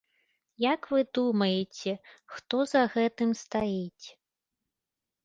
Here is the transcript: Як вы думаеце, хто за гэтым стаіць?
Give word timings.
Як 0.73 0.87
вы 0.93 1.01
думаеце, 1.17 1.93
хто 2.37 2.57
за 2.71 2.83
гэтым 2.95 3.29
стаіць? 3.43 4.07